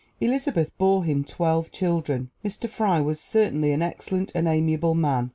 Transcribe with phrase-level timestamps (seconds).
[0.19, 2.31] Elizabeth bore him twelve children.
[2.43, 2.67] Mr.
[2.67, 5.29] Fry was certainly an excellent and amiable man.